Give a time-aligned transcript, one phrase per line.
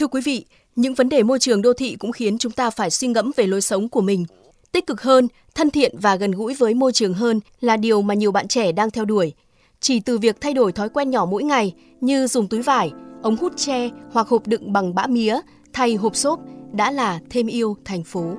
[0.00, 0.44] Thưa quý vị,
[0.76, 3.46] những vấn đề môi trường đô thị cũng khiến chúng ta phải suy ngẫm về
[3.46, 4.24] lối sống của mình.
[4.72, 8.14] Tích cực hơn, thân thiện và gần gũi với môi trường hơn là điều mà
[8.14, 9.32] nhiều bạn trẻ đang theo đuổi.
[9.80, 12.92] Chỉ từ việc thay đổi thói quen nhỏ mỗi ngày như dùng túi vải,
[13.22, 15.40] ống hút tre hoặc hộp đựng bằng bã mía
[15.72, 16.40] thay hộp xốp
[16.72, 18.34] đã là thêm yêu thành phố.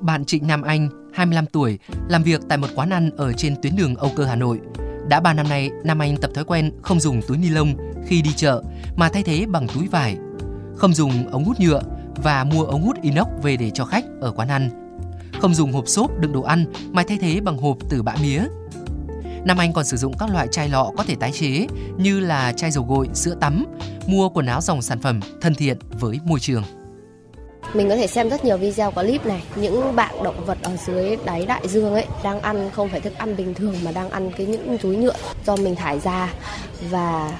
[0.00, 1.78] Bạn Trịnh Nam Anh, 25 tuổi,
[2.08, 4.58] làm việc tại một quán ăn ở trên tuyến đường Âu Cơ Hà Nội.
[5.08, 7.74] Đã 3 năm nay, Nam Anh tập thói quen không dùng túi ni lông
[8.06, 8.62] khi đi chợ
[8.96, 10.16] mà thay thế bằng túi vải,
[10.76, 11.82] không dùng ống hút nhựa
[12.22, 14.70] và mua ống hút inox về để cho khách ở quán ăn.
[15.40, 18.42] Không dùng hộp xốp đựng đồ ăn mà thay thế bằng hộp từ bã mía.
[19.44, 21.66] Nam Anh còn sử dụng các loại chai lọ có thể tái chế
[21.98, 23.64] như là chai dầu gội, sữa tắm,
[24.06, 26.62] mua quần áo dòng sản phẩm thân thiện với môi trường.
[27.74, 31.16] Mình có thể xem rất nhiều video clip này, những bạn động vật ở dưới
[31.24, 34.30] đáy đại dương ấy đang ăn không phải thức ăn bình thường mà đang ăn
[34.36, 35.14] cái những túi nhựa
[35.46, 36.34] do mình thải ra
[36.90, 37.32] và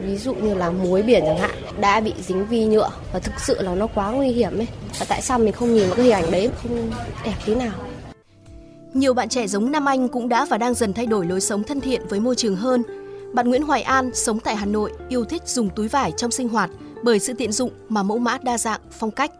[0.00, 3.40] ví dụ như là muối biển chẳng hạn đã bị dính vi nhựa và thực
[3.40, 4.68] sự là nó quá nguy hiểm ấy
[4.98, 6.90] và tại sao mình không nhìn cái hình ảnh đấy không
[7.24, 7.72] đẹp tí nào
[8.94, 11.64] nhiều bạn trẻ giống Nam Anh cũng đã và đang dần thay đổi lối sống
[11.64, 12.82] thân thiện với môi trường hơn.
[13.32, 16.48] Bạn Nguyễn Hoài An sống tại Hà Nội yêu thích dùng túi vải trong sinh
[16.48, 16.70] hoạt
[17.02, 19.30] bởi sự tiện dụng mà mẫu mã đa dạng, phong cách.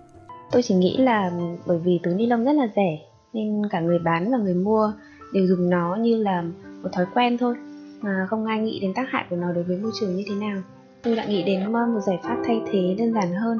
[0.50, 1.30] Tôi chỉ nghĩ là
[1.66, 2.98] bởi vì túi ni lông rất là rẻ
[3.32, 4.92] nên cả người bán và người mua
[5.32, 6.42] đều dùng nó như là
[6.82, 7.54] một thói quen thôi
[8.00, 10.34] mà không ai nghĩ đến tác hại của nó đối với môi trường như thế
[10.34, 10.62] nào.
[11.02, 13.58] Tôi đã nghĩ đến một giải pháp thay thế đơn giản hơn,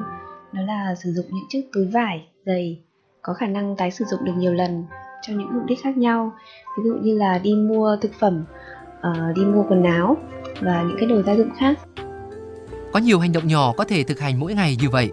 [0.51, 2.79] đó là sử dụng những chiếc túi vải dày
[3.21, 4.83] có khả năng tái sử dụng được nhiều lần
[5.21, 6.31] cho những mục đích khác nhau.
[6.77, 8.45] Ví dụ như là đi mua thực phẩm,
[8.97, 10.17] uh, đi mua quần áo
[10.61, 11.79] và những cái đồ gia dụng khác.
[12.93, 15.11] Có nhiều hành động nhỏ có thể thực hành mỗi ngày như vậy.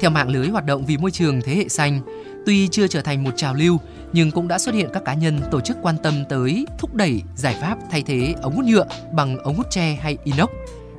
[0.00, 2.00] Theo mạng lưới hoạt động vì môi trường thế hệ xanh,
[2.46, 3.78] tuy chưa trở thành một trào lưu
[4.12, 7.22] nhưng cũng đã xuất hiện các cá nhân tổ chức quan tâm tới thúc đẩy
[7.36, 10.48] giải pháp thay thế ống hút nhựa bằng ống hút tre hay inox.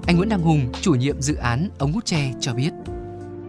[0.08, 2.72] Anh Nguyễn Đăng Hùng, chủ nhiệm dự án ống hút tre cho biết.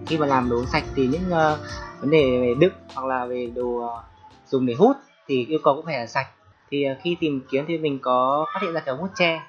[0.06, 1.58] Khi mà làm đồ sạch thì những uh,
[2.00, 3.90] vấn đề về đựng hoặc là về đồ uh,
[4.48, 6.26] dùng để hút thì yêu cầu cũng phải là sạch.
[6.70, 9.40] Thì uh, khi tìm kiếm thì mình có phát hiện ra cái ống hút tre.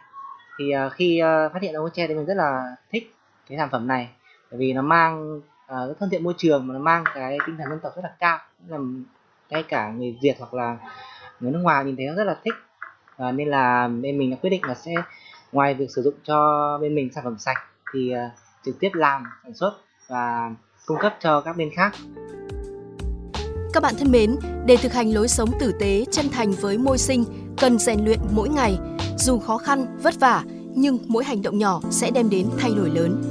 [0.59, 3.15] Thì uh, khi uh, phát hiện ống hút tre thì mình rất là thích
[3.49, 4.09] cái sản phẩm này
[4.51, 5.41] bởi vì nó mang
[5.73, 8.15] uh, thân thiện môi trường mà nó mang cái tinh thần dân tộc rất là
[8.19, 8.39] cao.
[8.67, 9.05] làm
[9.49, 10.77] ngay cả người Việt hoặc là
[11.39, 12.53] người nước ngoài nhìn thấy nó rất là thích
[13.27, 14.91] uh, nên là bên mình đã quyết định là sẽ
[15.51, 17.57] ngoài việc sử dụng cho bên mình sản phẩm sạch
[17.93, 18.31] thì uh,
[18.65, 19.73] trực tiếp làm sản xuất
[20.07, 20.51] và
[20.85, 21.93] cung cấp cho các bên khác
[23.73, 26.97] các bạn thân mến, để thực hành lối sống tử tế, chân thành với môi
[26.97, 27.23] sinh,
[27.57, 28.77] cần rèn luyện mỗi ngày.
[29.17, 30.43] Dù khó khăn, vất vả,
[30.75, 33.21] nhưng mỗi hành động nhỏ sẽ đem đến thay đổi lớn.